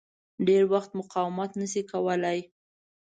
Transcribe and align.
ډېر 0.47 0.63
وخت 0.73 0.89
مقاومت 0.99 1.51
نه 1.61 1.67
شي 1.71 1.81
کولای. 1.91 2.39